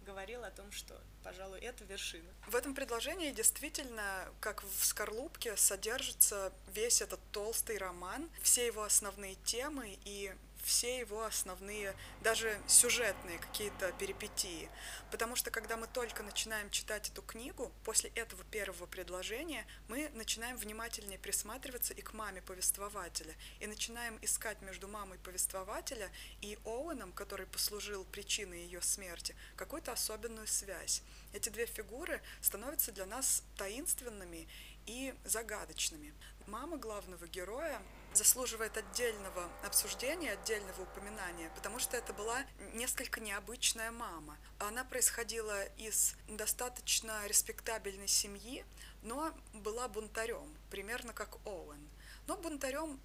говорил 0.05 0.43
о 0.43 0.49
том, 0.49 0.71
что, 0.71 0.99
пожалуй, 1.23 1.59
это 1.59 1.83
вершина. 1.83 2.29
В 2.47 2.55
этом 2.55 2.73
предложении 2.73 3.31
действительно, 3.31 4.27
как 4.39 4.63
в 4.63 4.85
«Скорлупке», 4.85 5.55
содержится 5.55 6.51
весь 6.73 7.01
этот 7.01 7.19
толстый 7.31 7.77
роман, 7.77 8.29
все 8.41 8.65
его 8.65 8.83
основные 8.83 9.35
темы 9.35 9.99
и 10.05 10.33
все 10.63 10.99
его 10.99 11.23
основные, 11.23 11.95
даже 12.21 12.59
сюжетные 12.67 13.39
какие-то 13.39 13.91
перипетии. 13.93 14.69
Потому 15.11 15.35
что 15.35 15.51
когда 15.51 15.77
мы 15.77 15.87
только 15.87 16.23
начинаем 16.23 16.69
читать 16.69 17.09
эту 17.09 17.21
книгу, 17.21 17.71
после 17.83 18.09
этого 18.11 18.43
первого 18.45 18.85
предложения 18.85 19.65
мы 19.87 20.09
начинаем 20.13 20.57
внимательнее 20.57 21.19
присматриваться 21.19 21.93
и 21.93 22.01
к 22.01 22.13
маме 22.13 22.41
повествователя, 22.41 23.33
и 23.59 23.67
начинаем 23.67 24.19
искать 24.21 24.61
между 24.61 24.87
мамой 24.87 25.17
повествователя 25.19 26.09
и 26.41 26.57
Оуэном, 26.65 27.11
который 27.11 27.45
послужил 27.47 28.05
причиной 28.05 28.63
ее 28.63 28.81
смерти, 28.81 29.35
какую-то 29.55 29.91
особенную 29.91 30.47
связь. 30.47 31.01
Эти 31.33 31.49
две 31.49 31.65
фигуры 31.65 32.21
становятся 32.41 32.91
для 32.91 33.05
нас 33.05 33.43
таинственными 33.57 34.47
и 34.85 35.13
загадочными. 35.25 36.13
Мама 36.47 36.77
главного 36.77 37.27
героя 37.27 37.81
заслуживает 38.13 38.75
отдельного 38.77 39.49
обсуждения, 39.63 40.31
отдельного 40.31 40.81
упоминания, 40.81 41.51
потому 41.55 41.79
что 41.79 41.97
это 41.97 42.13
была 42.13 42.45
несколько 42.73 43.19
необычная 43.19 43.91
мама. 43.91 44.37
Она 44.59 44.83
происходила 44.83 45.65
из 45.77 46.15
достаточно 46.27 47.25
респектабельной 47.27 48.07
семьи, 48.07 48.65
но 49.01 49.31
была 49.53 49.87
бунтарем, 49.87 50.53
примерно 50.69 51.13
как 51.13 51.37
Оуэн. 51.45 51.87
Но 52.27 52.37
бунтарем 52.37 52.99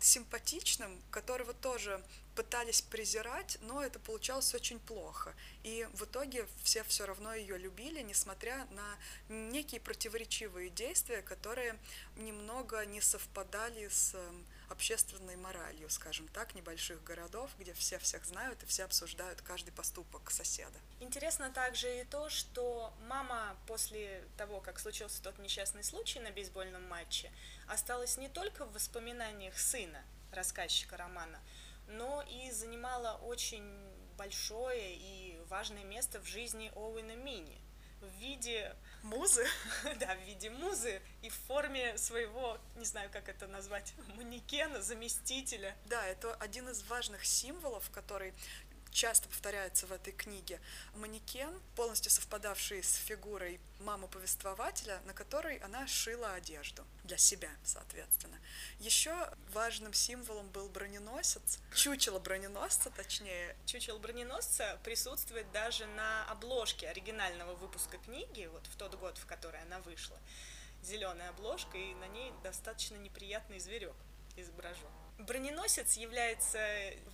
симпатичным, 0.00 1.00
которого 1.10 1.52
тоже 1.52 2.02
пытались 2.38 2.82
презирать, 2.82 3.58
но 3.62 3.82
это 3.82 3.98
получалось 3.98 4.54
очень 4.54 4.78
плохо. 4.78 5.34
И 5.64 5.88
в 5.94 6.04
итоге 6.04 6.46
все 6.62 6.84
все 6.84 7.04
равно 7.04 7.34
ее 7.34 7.58
любили, 7.58 8.00
несмотря 8.00 8.64
на 8.70 8.96
некие 9.28 9.80
противоречивые 9.80 10.70
действия, 10.70 11.20
которые 11.20 11.76
немного 12.14 12.86
не 12.86 13.00
совпадали 13.00 13.88
с 13.88 14.14
эм, 14.14 14.46
общественной 14.68 15.34
моралью, 15.34 15.90
скажем 15.90 16.28
так, 16.28 16.54
небольших 16.54 17.02
городов, 17.02 17.50
где 17.58 17.74
все 17.74 17.98
всех 17.98 18.24
знают 18.24 18.62
и 18.62 18.66
все 18.66 18.84
обсуждают 18.84 19.42
каждый 19.42 19.72
поступок 19.72 20.30
соседа. 20.30 20.78
Интересно 21.00 21.50
также 21.50 22.02
и 22.02 22.04
то, 22.04 22.30
что 22.30 22.94
мама 23.08 23.56
после 23.66 24.22
того, 24.36 24.60
как 24.60 24.78
случился 24.78 25.20
тот 25.24 25.40
несчастный 25.40 25.82
случай 25.82 26.20
на 26.20 26.30
бейсбольном 26.30 26.84
матче, 26.84 27.32
осталась 27.66 28.16
не 28.16 28.28
только 28.28 28.64
в 28.64 28.72
воспоминаниях 28.74 29.58
сына, 29.58 30.04
рассказчика 30.30 30.96
романа, 30.96 31.40
но 31.88 32.22
и 32.22 32.50
занимала 32.50 33.18
очень 33.22 33.64
большое 34.16 34.96
и 34.96 35.40
важное 35.48 35.84
место 35.84 36.20
в 36.20 36.26
жизни 36.26 36.70
Оуэна 36.74 37.16
Мини 37.16 37.60
в 38.00 38.20
виде 38.20 38.76
музы, 39.02 39.46
да, 40.00 40.14
в 40.14 40.20
виде 40.26 40.50
музы 40.50 41.00
и 41.22 41.28
в 41.28 41.34
форме 41.34 41.96
своего, 41.98 42.58
не 42.76 42.84
знаю, 42.84 43.10
как 43.10 43.28
это 43.28 43.46
назвать, 43.46 43.94
манекена, 44.16 44.82
заместителя. 44.82 45.76
Да, 45.86 46.06
это 46.06 46.34
один 46.34 46.68
из 46.68 46.82
важных 46.84 47.24
символов, 47.24 47.90
который 47.90 48.34
часто 48.98 49.28
повторяется 49.28 49.86
в 49.86 49.92
этой 49.92 50.12
книге, 50.12 50.60
манекен, 50.96 51.54
полностью 51.76 52.10
совпадавший 52.10 52.82
с 52.82 52.96
фигурой 52.96 53.60
мамы 53.78 54.08
повествователя, 54.08 55.00
на 55.06 55.12
которой 55.12 55.58
она 55.58 55.86
шила 55.86 56.32
одежду 56.32 56.84
для 57.04 57.16
себя, 57.16 57.50
соответственно. 57.62 58.36
Еще 58.80 59.14
важным 59.52 59.94
символом 59.94 60.48
был 60.48 60.68
броненосец, 60.68 61.60
чучело 61.72 62.18
броненосца, 62.18 62.90
точнее. 62.90 63.56
Чучело 63.66 63.98
броненосца 63.98 64.80
присутствует 64.82 65.48
даже 65.52 65.86
на 65.86 66.24
обложке 66.24 66.88
оригинального 66.88 67.54
выпуска 67.54 67.98
книги, 67.98 68.50
вот 68.52 68.66
в 68.66 68.74
тот 68.74 68.96
год, 68.96 69.16
в 69.16 69.26
который 69.26 69.62
она 69.62 69.78
вышла. 69.78 70.18
Зеленая 70.82 71.28
обложка, 71.30 71.78
и 71.78 71.94
на 71.94 72.08
ней 72.08 72.32
достаточно 72.42 72.96
неприятный 72.96 73.60
зверек 73.60 73.94
изображен. 74.34 74.97
Броненосец 75.18 75.94
является 75.96 76.60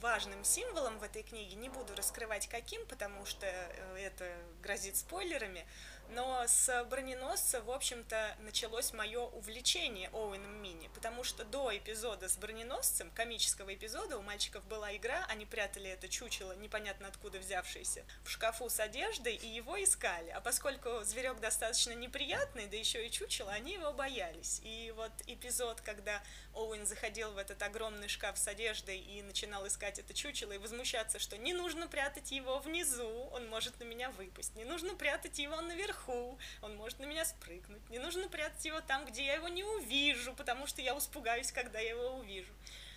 важным 0.01 0.45
символом 0.45 0.99
в 0.99 1.03
этой 1.03 1.23
книге. 1.23 1.57
Не 1.57 1.71
буду 1.71 1.95
раскрывать 1.97 2.47
каким, 2.49 2.85
потому 2.87 3.25
что 3.25 3.47
э, 3.47 3.97
это 3.99 4.31
грозит 4.63 4.97
спойлерами. 4.97 5.65
Но 6.11 6.45
с 6.47 6.85
броненосца, 6.85 7.61
в 7.63 7.71
общем-то, 7.71 8.37
началось 8.41 8.93
мое 8.93 9.21
увлечение 9.21 10.09
Оуэном 10.11 10.63
Мини, 10.63 10.89
потому 10.95 11.25
что 11.25 11.45
до 11.45 11.77
эпизода 11.77 12.29
с 12.29 12.37
броненосцем, 12.37 13.11
комического 13.11 13.75
эпизода, 13.75 14.19
у 14.19 14.23
мальчиков 14.23 14.65
была 14.67 14.95
игра, 14.97 15.25
они 15.29 15.47
прятали 15.47 15.91
это 15.91 16.09
чучело, 16.09 16.53
непонятно 16.53 17.09
откуда 17.09 17.39
взявшееся, 17.39 18.05
в 18.23 18.31
шкафу 18.31 18.69
с 18.69 18.79
одеждой, 18.79 19.35
и 19.35 19.47
его 19.47 19.83
искали. 19.83 20.31
А 20.31 20.41
поскольку 20.41 21.03
зверек 21.03 21.41
достаточно 21.41 21.93
неприятный, 21.93 22.67
да 22.67 22.77
еще 22.77 23.07
и 23.07 23.11
чучело, 23.11 23.51
они 23.51 23.75
его 23.75 23.93
боялись. 23.93 24.61
И 24.63 24.93
вот 24.97 25.13
эпизод, 25.27 25.81
когда 25.81 26.23
Оуэн 26.53 26.87
заходил 26.87 27.33
в 27.33 27.39
этот 27.39 27.63
огромный 27.63 28.09
шкаф 28.09 28.39
с 28.39 28.47
одеждой 28.47 28.99
и 28.99 29.23
начинал 29.23 29.67
искать 29.67 29.99
это 29.99 30.15
чучело 30.15 30.53
и 30.53 30.59
возмущаться, 30.59 31.19
что 31.19 31.37
не 31.37 31.53
нужно 31.53 31.89
прятать 31.89 32.31
его 32.31 32.59
внизу, 32.61 33.09
он 33.33 33.49
может 33.49 33.81
на 33.81 33.85
меня 33.85 34.11
выпасть, 34.11 34.55
не 34.55 34.65
нужно 34.65 34.95
прятать 34.95 35.39
его 35.39 35.61
наверху, 35.61 35.94
наверху, 35.95 36.39
он 36.63 36.77
может 36.77 36.99
на 36.99 37.05
меня 37.05 37.25
спрыгнуть. 37.25 37.89
Не 37.91 37.99
нужно 37.99 38.29
прятать 38.29 38.65
его 38.65 38.81
там, 38.81 39.05
где 39.07 39.25
я 39.25 39.35
его 39.35 39.49
не 39.49 39.65
увижу, 39.65 40.35
потому 40.35 40.67
что 40.67 40.83
я 40.83 40.97
испугаюсь, 40.97 41.53
когда 41.53 41.79
я 41.79 41.91
его 41.91 42.17
увижу. 42.17 42.53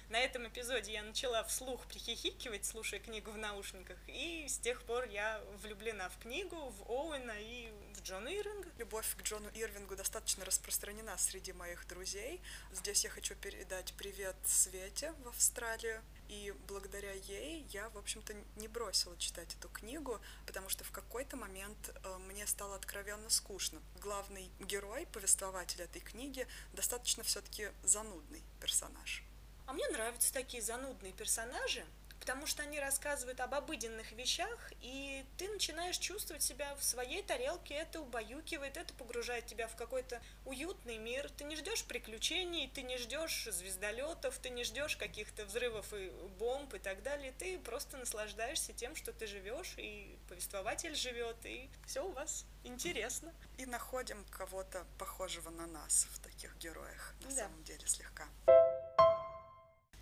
На 0.10 0.20
этом 0.20 0.48
эпизоде 0.48 0.94
я 0.94 1.04
начала 1.04 1.44
вслух 1.44 1.86
прихихикивать, 1.88 2.66
слушая 2.66 3.02
книгу 3.02 3.30
в 3.30 3.38
наушниках, 3.38 3.98
и 4.08 4.46
с 4.48 4.58
тех 4.58 4.82
пор 4.84 5.04
я 5.10 5.42
влюблена 5.62 6.08
в 6.08 6.18
книгу, 6.20 6.56
в 6.56 6.90
Оуэна 6.90 7.36
и 7.38 7.74
в 7.94 8.02
Джона 8.02 8.30
Ирвинга. 8.30 8.70
Любовь 8.78 9.16
к 9.18 9.22
Джону 9.24 9.50
Ирвингу 9.54 9.98
достаточно 9.98 10.46
распространена 10.46 11.18
среди 11.18 11.52
моих 11.52 11.86
друзей. 11.88 12.40
Здесь 12.72 13.04
я 13.04 13.10
хочу 13.10 13.36
передать 13.36 13.94
привет 13.98 14.38
Свете 14.46 15.14
в 15.26 15.28
Австралию. 15.28 16.02
И 16.30 16.54
благодаря 16.68 17.14
ей 17.14 17.66
я, 17.72 17.90
в 17.90 17.98
общем-то, 17.98 18.34
не 18.58 18.68
бросила 18.68 19.18
читать 19.18 19.56
эту 19.56 19.70
книгу, 19.70 20.20
потому 20.46 20.70
что 20.70 20.84
в 20.84 20.92
какой-то 20.92 21.38
момент 21.38 21.78
э, 22.04 22.18
мне 22.28 22.46
стало 22.48 22.76
откровенно 22.76 23.30
скучно. 23.30 23.82
Главный 24.02 24.50
герой, 24.60 25.06
повествователь 25.08 25.82
этой 25.82 26.02
книги, 26.02 26.48
достаточно 26.74 27.24
все-таки 27.24 27.70
занудный 27.84 28.44
персонаж. 28.60 29.24
А 29.66 29.74
мне 29.74 29.88
нравятся 29.90 30.34
такие 30.34 30.62
занудные 30.64 31.14
персонажи, 31.14 31.86
потому 32.20 32.46
что 32.46 32.64
они 32.64 32.80
рассказывают 32.80 33.40
об 33.40 33.54
обыденных 33.54 34.12
вещах, 34.12 34.72
и 34.82 35.26
ты 35.38 35.50
начинаешь 35.50 35.98
чувствовать 35.98 36.44
себя 36.44 36.76
в 36.76 36.84
своей 36.84 37.24
тарелке, 37.24 37.76
это 37.76 38.02
убаюкивает, 38.02 38.78
это 38.78 38.94
погружает 38.94 39.46
тебя 39.46 39.68
в 39.68 39.76
какой-то 39.76 40.22
уютный 40.46 40.98
мир. 40.98 41.30
Ты 41.38 41.44
не 41.44 41.56
ждешь 41.56 41.84
приключений, 41.86 42.70
ты 42.74 42.82
не 42.82 42.98
ждешь 42.98 43.46
звездолетов, 43.46 44.38
ты 44.40 44.50
не 44.50 44.64
ждешь 44.64 44.98
каких-то 44.98 45.46
взрывов 45.46 45.94
и 45.94 46.10
бомб 46.40 46.74
и 46.74 46.80
так 46.80 47.04
далее. 47.04 47.34
Ты 47.38 47.60
просто 47.60 47.98
наслаждаешься 47.98 48.74
тем, 48.74 48.96
что 48.96 49.14
ты 49.14 49.28
живешь, 49.28 49.76
и 49.78 50.18
повествователь 50.28 50.96
живет, 50.96 51.38
и 51.46 51.70
все 51.86 52.06
у 52.06 52.12
вас 52.12 52.46
интересно. 52.64 53.34
И 53.58 53.66
находим 53.66 54.26
кого-то 54.26 54.86
похожего 54.98 55.50
на 55.50 55.68
нас 55.68 56.08
в 56.12 56.20
таких 56.20 56.56
героях, 56.58 57.14
на 57.22 57.30
да. 57.30 57.36
самом 57.36 57.64
деле, 57.64 57.88
слегка. 57.88 58.28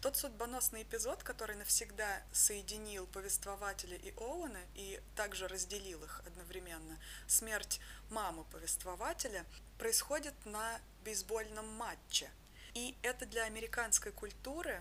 Тот 0.06 0.18
судьбоносный 0.18 0.84
эпизод, 0.84 1.24
который 1.24 1.56
навсегда 1.56 2.22
соединил 2.32 3.08
повествователя 3.08 3.98
и 3.98 4.14
Оуэна 4.18 4.62
и 4.76 5.02
также 5.16 5.48
разделил 5.48 6.04
их 6.04 6.22
одновременно, 6.28 7.00
смерть 7.26 7.80
мамы 8.12 8.44
повествователя, 8.52 9.48
происходит 9.80 10.36
на 10.46 10.80
бейсбольном 11.04 11.68
матче. 11.70 12.30
И 12.76 12.96
это 13.02 13.26
для 13.26 13.46
американской 13.46 14.12
культуры 14.12 14.80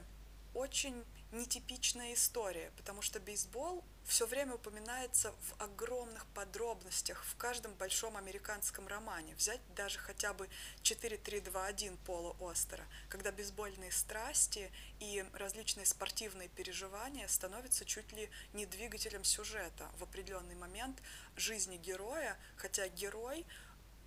очень 0.52 1.02
нетипичная 1.33 2.12
история, 2.12 2.71
потому 2.76 3.00
что 3.00 3.19
бейсбол 3.19 3.83
все 4.04 4.26
время 4.26 4.54
упоминается 4.54 5.32
в 5.32 5.62
огромных 5.62 6.26
подробностях 6.26 7.25
в 7.25 7.37
каждом 7.37 7.75
большом 7.75 8.16
американском 8.16 8.87
романе. 8.87 9.34
Взять 9.37 9.61
даже 9.75 9.99
хотя 9.99 10.34
бы 10.34 10.49
4.3.2.1 10.82 11.96
Пола 12.04 12.37
Остера, 12.40 12.84
когда 13.08 13.32
бейсбольные 13.32 13.90
страсти 13.92 14.70
и 15.00 15.25
различные 15.32 15.87
спортивные 15.87 16.49
переживания 16.49 17.26
становятся 17.28 17.84
чуть 17.84 18.12
ли 18.12 18.30
не 18.52 18.66
двигателем 18.66 19.25
сюжета 19.25 19.90
в 19.99 20.02
определенный 20.02 20.54
момент 20.54 21.02
жизни 21.37 21.76
героя, 21.76 22.37
хотя 22.56 22.88
герой 22.88 23.46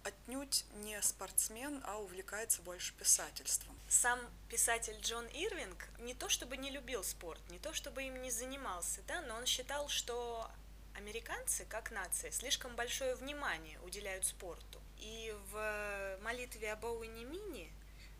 отнюдь 0.08 0.66
не 0.84 1.02
спортсмен, 1.02 1.82
а 1.86 1.98
увлекается 1.98 2.62
больше 2.62 2.94
писательством. 2.94 3.78
Сам 3.90 4.20
писатель 4.50 4.98
Джон 5.02 5.26
Ирвинг 5.28 5.88
не 6.00 6.14
то 6.14 6.30
чтобы 6.30 6.58
не 6.58 6.72
любил 6.72 7.04
спорт, 7.04 7.42
не 7.50 7.60
то 7.60 7.74
чтобы 7.74 8.04
им 8.04 8.22
не 8.22 8.32
занимался, 8.32 9.02
да, 9.08 9.22
но 9.22 9.36
он 9.36 9.46
считал, 9.46 9.88
что 9.90 10.50
американцы, 10.96 11.66
как 11.66 11.92
нация, 11.92 12.32
слишком 12.32 12.76
большое 12.76 13.16
внимание 13.16 13.80
уделяют 13.82 14.26
спорту. 14.26 14.82
И 14.98 15.36
в 15.52 16.18
молитве 16.24 16.72
об 16.72 16.86
Оуэне 16.86 17.24
Мини 17.24 17.72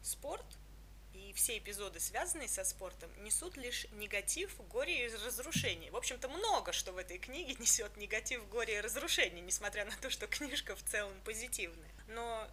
спорт 0.04 0.46
и 1.18 1.34
все 1.34 1.58
эпизоды, 1.58 2.00
связанные 2.00 2.48
со 2.48 2.64
спортом, 2.64 3.10
несут 3.24 3.58
лишь 3.58 3.88
негатив, 3.92 4.56
горе 4.70 5.06
и 5.06 5.14
разрушение. 5.14 5.92
В 5.92 5.96
общем-то, 5.96 6.28
много 6.30 6.72
что 6.72 6.92
в 6.92 6.98
этой 6.98 7.18
книге 7.18 7.56
несет 7.60 7.98
негатив, 7.98 8.48
горе 8.50 8.78
и 8.78 8.82
разрушение, 8.82 9.42
несмотря 9.42 9.86
на 9.86 9.96
то, 9.98 10.10
что 10.10 10.28
книжка 10.28 10.76
в 10.76 10.84
целом 10.84 11.14
позитивная. 11.24 11.92
Но 12.08 12.48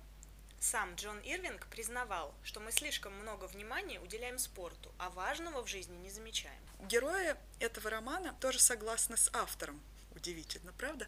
сам 0.61 0.95
Джон 0.95 1.21
Ирвинг 1.21 1.67
признавал, 1.67 2.35
что 2.43 2.61
мы 2.61 2.73
слишком 2.73 3.13
много 3.15 3.45
внимания 3.45 4.01
уделяем 4.01 4.39
спорту, 4.39 4.93
а 4.99 5.11
важного 5.11 5.63
в 5.63 5.69
жизни 5.69 5.97
не 5.99 6.11
замечаем. 6.11 6.61
Герои 6.81 7.37
этого 7.61 7.91
романа 7.91 8.35
тоже 8.41 8.59
согласны 8.59 9.17
с 9.17 9.31
автором 9.35 9.83
удивительно, 10.15 10.73
правда? 10.73 11.07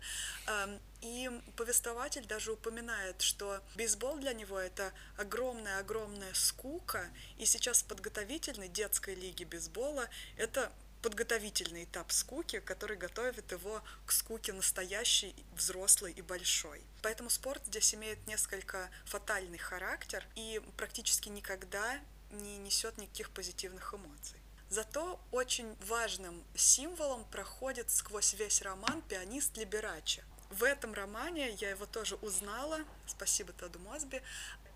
И 1.06 1.30
повествователь 1.54 2.26
даже 2.26 2.50
упоминает, 2.50 3.22
что 3.22 3.62
бейсбол 3.76 4.16
для 4.16 4.32
него 4.32 4.58
это 4.58 4.92
огромная-огромная 5.16 6.34
скука, 6.34 7.08
и 7.38 7.46
сейчас 7.46 7.84
подготовительной 7.84 8.66
детской 8.66 9.14
лиге 9.14 9.44
бейсбола 9.44 10.08
это 10.36 10.72
подготовительный 11.02 11.84
этап 11.84 12.10
скуки, 12.10 12.58
который 12.58 12.96
готовит 12.96 13.52
его 13.52 13.84
к 14.04 14.10
скуке 14.10 14.52
настоящей, 14.52 15.32
взрослой 15.54 16.10
и 16.10 16.22
большой. 16.22 16.82
Поэтому 17.02 17.30
спорт 17.30 17.62
здесь 17.66 17.94
имеет 17.94 18.26
несколько 18.26 18.90
фатальный 19.04 19.58
характер 19.58 20.26
и 20.34 20.60
практически 20.76 21.28
никогда 21.28 22.00
не 22.32 22.58
несет 22.58 22.98
никаких 22.98 23.30
позитивных 23.30 23.94
эмоций. 23.94 24.40
Зато 24.70 25.20
очень 25.30 25.76
важным 25.86 26.42
символом 26.56 27.25
проходит 27.26 27.92
сквозь 27.92 28.34
весь 28.34 28.60
роман 28.62 29.02
пианист 29.02 29.56
Либерачи. 29.56 30.25
В 30.50 30.62
этом 30.62 30.94
романе 30.94 31.50
я 31.54 31.70
его 31.70 31.86
тоже 31.86 32.16
узнала, 32.16 32.78
спасибо 33.06 33.52
Тоду 33.52 33.78
Мосби, 33.80 34.22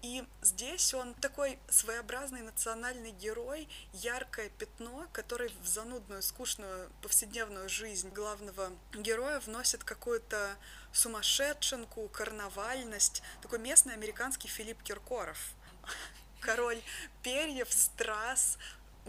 и 0.02 0.24
здесь 0.40 0.94
он 0.94 1.14
такой 1.14 1.58
своеобразный 1.68 2.40
национальный 2.40 3.12
герой, 3.12 3.68
яркое 3.92 4.48
пятно, 4.48 5.06
который 5.12 5.52
в 5.62 5.66
занудную, 5.66 6.22
скучную 6.22 6.90
повседневную 7.02 7.68
жизнь 7.68 8.08
главного 8.08 8.72
героя 8.94 9.40
вносит 9.40 9.84
какую-то 9.84 10.56
сумасшедшенку, 10.92 12.08
карнавальность, 12.08 13.22
такой 13.42 13.58
местный 13.58 13.92
американский 13.92 14.48
Филипп 14.48 14.82
Киркоров. 14.82 15.38
Король 16.40 16.80
перьев, 17.22 17.70
страз, 17.70 18.56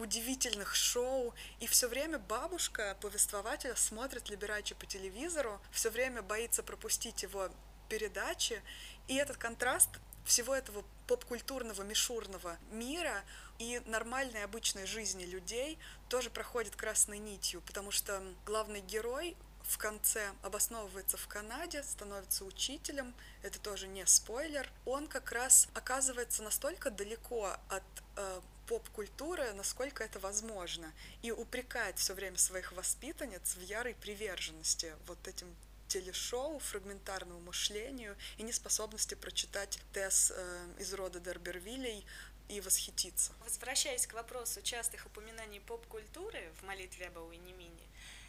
удивительных 0.01 0.75
шоу, 0.75 1.33
и 1.59 1.67
все 1.67 1.87
время 1.87 2.19
бабушка 2.19 2.97
повествователя 3.01 3.75
смотрит 3.75 4.29
Либерачи 4.29 4.75
по 4.75 4.85
телевизору, 4.85 5.61
все 5.71 5.89
время 5.89 6.21
боится 6.21 6.63
пропустить 6.63 7.23
его 7.23 7.49
передачи, 7.87 8.61
и 9.07 9.15
этот 9.15 9.37
контраст 9.37 9.89
всего 10.25 10.55
этого 10.55 10.83
поп-культурного 11.07 11.81
мишурного 11.83 12.57
мира 12.71 13.23
и 13.59 13.81
нормальной 13.85 14.43
обычной 14.43 14.85
жизни 14.85 15.25
людей 15.25 15.77
тоже 16.09 16.29
проходит 16.29 16.75
красной 16.75 17.17
нитью, 17.17 17.61
потому 17.61 17.91
что 17.91 18.21
главный 18.45 18.81
герой 18.81 19.35
в 19.63 19.77
конце 19.77 20.31
обосновывается 20.41 21.17
в 21.17 21.27
Канаде, 21.27 21.83
становится 21.83 22.45
учителем, 22.45 23.13
это 23.43 23.59
тоже 23.59 23.87
не 23.87 24.05
спойлер, 24.05 24.69
он 24.85 25.07
как 25.07 25.31
раз 25.31 25.67
оказывается 25.73 26.43
настолько 26.43 26.89
далеко 26.91 27.55
от 27.69 27.83
э, 28.17 28.41
поп-культуры, 28.71 29.51
насколько 29.51 30.01
это 30.01 30.17
возможно, 30.19 30.93
и 31.21 31.31
упрекает 31.33 31.99
все 31.99 32.13
время 32.13 32.37
своих 32.37 32.71
воспитанниц 32.71 33.55
в 33.55 33.61
ярой 33.61 33.95
приверженности 33.95 34.95
вот 35.07 35.27
этим 35.27 35.53
телешоу, 35.89 36.57
фрагментарному 36.59 37.41
мышлению 37.41 38.15
и 38.37 38.43
неспособности 38.43 39.15
прочитать 39.15 39.77
Тесс 39.91 40.31
э, 40.33 40.67
из 40.79 40.93
рода 40.93 41.19
Дербервилей 41.19 42.05
и 42.47 42.61
восхититься. 42.61 43.33
Возвращаясь 43.43 44.07
к 44.07 44.13
вопросу 44.13 44.61
частых 44.61 45.05
упоминаний 45.05 45.59
поп-культуры 45.59 46.53
в 46.61 46.63
молитве 46.63 47.07
об 47.07 47.17
Ауэнимине, 47.17 47.87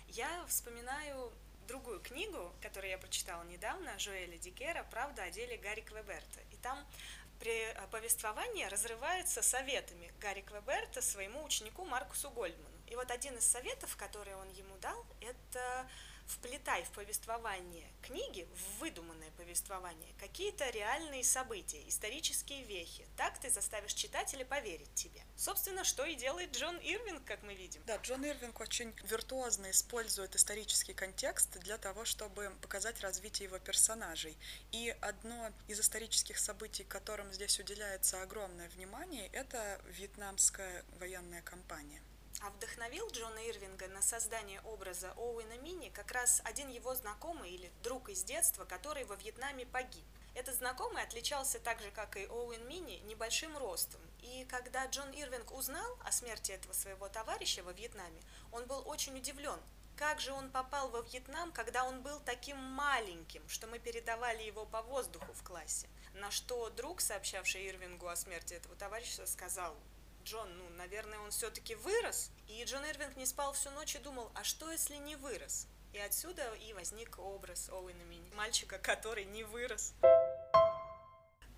я 0.09 0.45
вспоминаю 0.49 1.33
другую 1.69 2.01
книгу, 2.01 2.53
которую 2.61 2.90
я 2.90 2.99
прочитала 2.99 3.45
недавно, 3.45 3.97
Жоэля 3.99 4.38
Дикера 4.38 4.85
«Правда 4.90 5.23
о 5.23 5.31
деле 5.31 5.57
Гарри 5.57 5.83
Квеберта». 5.83 6.40
И 6.51 6.57
там 6.57 6.85
при 7.43 7.75
повествовании 7.91 8.67
разрывается 8.67 9.43
советами 9.43 10.13
Гарри 10.21 10.43
Квеберта 10.43 11.03
своему 11.03 11.43
ученику 11.43 11.85
Маркусу 11.85 12.31
Гольдману. 12.31 12.77
И 12.87 12.95
вот 12.95 13.11
один 13.11 13.37
из 13.37 13.45
советов, 13.45 13.97
который 13.97 14.37
он 14.37 14.49
ему 14.51 14.77
дал, 14.81 15.05
это 15.21 15.89
вплетай 16.33 16.83
в 16.85 16.90
повествование 16.90 17.88
книги, 18.03 18.47
в 18.55 18.81
выдуманное 18.81 19.31
повествование, 19.33 20.12
какие-то 20.18 20.68
реальные 20.71 21.25
события, 21.25 21.87
исторические 21.88 22.64
вехи. 22.64 23.07
Так 23.16 23.38
ты 23.38 23.51
заставишь 23.51 23.95
читателя 23.95 24.45
поверить 24.45 24.92
тебе. 24.95 25.23
Собственно, 25.37 25.85
что 25.85 26.05
и 26.05 26.14
делает 26.14 26.57
Джон 26.57 26.77
Ирвинг, 26.79 27.25
как 27.25 27.42
мы 27.42 27.55
видим. 27.55 27.83
Да, 27.87 27.97
Джон 27.97 28.25
Ирвинг 28.25 28.59
очень 28.61 28.95
виртуозно 29.05 29.71
использует 29.71 30.35
исторический 30.35 30.95
контекст 30.95 31.59
для 31.61 31.79
того, 31.79 32.05
чтобы 32.05 32.53
показать 32.61 33.01
развитие 33.01 33.47
его 33.47 33.59
персонажей. 33.59 34.37
И 34.73 34.95
одно 35.01 35.53
из 35.68 35.81
исторических 35.81 36.38
событий, 36.38 36.85
которым 36.85 37.33
здесь 37.33 37.59
уделяется 37.59 38.23
огромное 38.23 38.68
внимание, 38.71 39.29
это 39.29 39.81
вьетнамская 39.88 40.85
военная 40.99 41.42
кампания. 41.42 42.03
А 42.40 42.51
вдохновил 42.51 43.09
Джона 43.11 43.49
Ирвинга 43.49 43.87
на 43.88 44.03
создание 44.03 44.61
образа 44.62 45.12
Оуэна 45.16 45.59
Мини 45.59 45.90
как 45.90 46.11
раз 46.11 46.40
один 46.45 46.68
его 46.68 46.95
знакомый 46.95 47.51
или 47.51 47.71
друг 47.83 48.09
из 48.09 48.25
детства, 48.25 48.64
который 48.64 49.05
во 49.05 49.16
Вьетнаме 49.16 49.66
погиб. 49.66 50.05
Этот 50.35 50.57
знакомый 50.57 51.03
отличался 51.03 51.61
так 51.61 51.81
же, 51.81 51.90
как 51.90 52.16
и 52.16 52.27
Оуэн 52.27 52.66
Мини, 52.66 53.01
небольшим 53.05 53.57
ростом. 53.59 54.01
И 54.21 54.47
когда 54.49 54.87
Джон 54.87 55.11
Ирвинг 55.11 55.53
узнал 55.53 55.99
о 56.05 56.11
смерти 56.11 56.53
этого 56.53 56.73
своего 56.73 57.09
товарища 57.09 57.62
во 57.62 57.73
Вьетнаме, 57.73 58.21
он 58.51 58.66
был 58.66 58.83
очень 58.87 59.16
удивлен. 59.16 59.61
Как 59.97 60.21
же 60.21 60.33
он 60.33 60.51
попал 60.51 60.88
во 60.88 61.03
Вьетнам, 61.03 61.53
когда 61.53 61.85
он 61.85 62.03
был 62.03 62.18
таким 62.21 62.57
маленьким, 62.57 63.47
что 63.49 63.66
мы 63.66 63.79
передавали 63.79 64.42
его 64.42 64.64
по 64.64 64.81
воздуху 64.83 65.33
в 65.35 65.42
классе? 65.45 65.87
На 66.14 66.31
что 66.31 66.71
друг, 66.71 67.01
сообщавший 67.01 67.68
Ирвингу 67.68 68.09
о 68.09 68.16
смерти 68.16 68.55
этого 68.55 68.75
товарища, 68.75 69.27
сказал, 69.27 69.77
Джон, 70.25 70.49
ну, 70.59 70.69
наверное, 70.71 71.19
он 71.19 71.31
все-таки 71.31 71.75
вырос. 71.75 72.31
И 72.49 72.63
Джон 72.65 72.85
Эрвинг 72.85 73.17
не 73.17 73.27
спал 73.27 73.53
всю 73.53 73.71
ночь 73.71 73.95
и 73.95 73.99
думал, 73.99 74.31
а 74.35 74.45
что, 74.45 74.71
если 74.71 74.97
не 74.97 75.17
вырос? 75.17 75.67
И 75.93 75.99
отсюда 75.99 76.55
и 76.55 76.73
возник 76.73 77.19
образ 77.19 77.69
Оуэна 77.69 78.03
Мини, 78.05 78.31
мальчика, 78.35 78.79
который 78.79 79.25
не 79.27 79.45
вырос. 79.45 79.93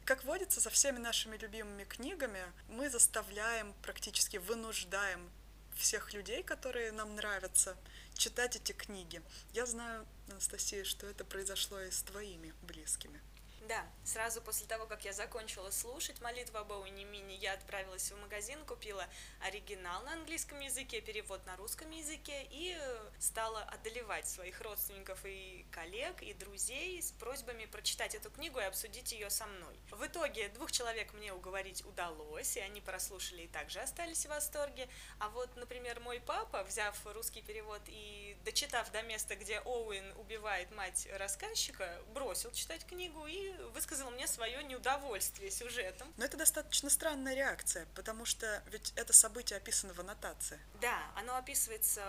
Как 0.05 0.25
водится 0.25 0.61
со 0.61 0.71
всеми 0.71 0.99
нашими 0.99 1.37
любимыми 1.37 1.85
книгами, 1.85 2.43
мы 2.69 2.91
заставляем, 2.91 3.73
практически 3.83 4.37
вынуждаем 4.37 5.31
всех 5.77 6.13
людей, 6.13 6.43
которые 6.43 6.93
нам 6.93 7.15
нравятся, 7.17 7.77
читать 8.15 8.57
эти 8.57 8.73
книги. 8.73 9.23
Я 9.53 9.67
знаю, 9.67 10.07
Анастасия, 10.31 10.85
что 10.85 11.07
это 11.07 11.25
произошло 11.25 11.81
и 11.81 11.91
с 11.91 12.03
твоими 12.03 12.53
близкими. 12.63 13.21
Да, 13.67 13.83
сразу 14.05 14.43
после 14.43 14.67
того, 14.67 14.85
как 14.85 15.07
я 15.07 15.15
закончила 15.15 15.71
слушать 15.71 16.21
молитву 16.21 16.59
об 16.59 16.71
Оуэне 16.71 17.05
Мини, 17.05 17.33
я 17.33 17.55
отправилась 17.55 18.13
в 18.13 18.21
магазин, 18.21 18.63
купила 18.67 19.07
оригинал 19.41 20.03
на 20.03 20.13
английском 20.13 20.61
языке, 20.61 21.01
перевод 21.01 21.47
на 21.47 21.57
русском 21.57 21.91
языке 21.91 22.47
и 22.51 22.77
э, 22.79 23.11
стала 23.19 23.63
одолевать 23.63 24.29
своих 24.29 24.61
родственников 24.61 25.19
и 25.25 25.65
коллег, 25.71 26.23
и 26.23 26.35
друзей 26.35 27.03
с 27.03 27.13
просьбами 27.13 27.65
прочитать 27.65 28.15
эту 28.15 28.31
книгу 28.31 28.59
и 28.59 28.65
обсудить 28.65 29.13
ее 29.13 29.31
со 29.31 29.47
мной. 29.47 29.75
В 29.91 30.07
итоге 30.07 30.51
двух 30.51 30.71
человек 30.71 31.15
мне 31.15 31.33
уговорить 31.33 31.87
удалось, 31.87 32.59
и 32.59 32.61
они 32.61 32.83
прослушали 32.83 33.43
и 33.43 33.49
также 33.49 33.81
остались 33.81 34.27
в 34.27 34.29
восторге. 34.29 34.91
А 35.21 35.31
вот, 35.31 35.57
например, 35.57 36.01
мой 36.01 36.21
папа, 36.21 36.65
взяв 36.65 36.95
русский 37.07 37.41
перевод 37.41 37.81
и 37.87 38.34
дочитав 38.45 38.91
до 38.93 39.03
места, 39.03 39.37
где 39.37 39.61
Оуэн 39.61 40.13
убивает 40.19 40.71
мать 40.71 41.09
рассказчика, 41.15 42.01
бросил 42.13 42.53
читать 42.53 42.87
книгу 42.87 43.27
и 43.27 43.53
высказал 43.73 44.11
мне 44.11 44.27
свое 44.27 44.63
неудовольствие 44.65 45.51
сюжетом. 45.51 46.13
Но 46.17 46.25
это 46.25 46.37
достаточно 46.37 46.91
странная 46.91 47.35
реакция, 47.35 47.87
потому 47.95 48.25
что 48.25 48.63
ведь 48.67 48.93
это 48.97 49.13
событие 49.13 49.57
описано 49.57 49.95
в 49.95 50.01
аннотации. 50.01 50.61
Да, 50.81 51.01
оно 51.17 51.37
описывается 51.37 52.03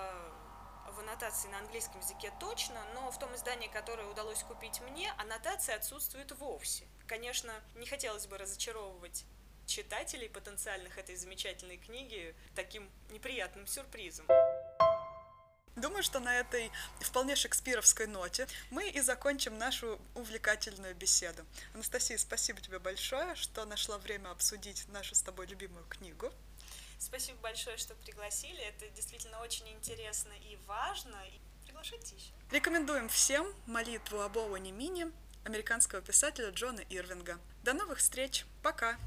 в 0.92 1.00
аннотации 1.00 1.48
на 1.50 1.60
английском 1.60 2.00
языке 2.00 2.32
точно, 2.40 2.84
но 2.94 3.12
в 3.12 3.20
том 3.20 3.34
издании, 3.36 3.68
которое 3.68 4.08
удалось 4.08 4.44
купить 4.44 4.80
мне, 4.82 5.12
аннотация 5.18 5.76
отсутствует 5.76 6.32
вовсе. 6.34 6.86
Конечно, 7.08 7.54
не 7.76 7.86
хотелось 7.86 8.28
бы 8.28 8.38
разочаровывать 8.38 9.26
читателей 9.66 10.30
потенциальных 10.30 10.98
этой 10.98 11.16
замечательной 11.16 11.78
книги 11.78 12.36
таким 12.56 12.90
неприятным 13.10 13.68
сюрпризом. 13.68 14.28
Думаю, 15.86 16.02
что 16.02 16.20
на 16.20 16.40
этой 16.40 16.72
вполне 17.00 17.36
шекспировской 17.36 18.08
ноте 18.08 18.48
мы 18.72 18.90
и 18.90 19.02
закончим 19.02 19.60
нашу 19.60 20.02
увлекательную 20.16 20.96
беседу. 20.96 21.46
Анастасия, 21.76 22.18
спасибо 22.18 22.60
тебе 22.60 22.80
большое, 22.80 23.36
что 23.36 23.66
нашла 23.66 24.00
время 24.00 24.32
обсудить 24.32 24.88
нашу 24.88 25.14
с 25.14 25.22
тобой 25.22 25.46
любимую 25.46 25.86
книгу. 25.86 26.34
Спасибо 26.98 27.38
большое, 27.38 27.78
что 27.78 27.94
пригласили. 27.94 28.64
Это 28.64 28.90
действительно 28.96 29.40
очень 29.42 29.70
интересно 29.70 30.34
и 30.50 30.58
важно. 30.66 31.24
Приглашайте 31.66 32.16
еще. 32.16 32.32
Рекомендуем 32.50 33.08
всем 33.08 33.46
молитву 33.68 34.22
об 34.22 34.40
Оуэне 34.40 34.72
Мини 34.72 35.12
американского 35.44 36.02
писателя 36.02 36.50
Джона 36.50 36.82
Ирвинга. 36.90 37.40
До 37.62 37.74
новых 37.74 38.00
встреч. 38.00 38.48
Пока. 38.64 38.98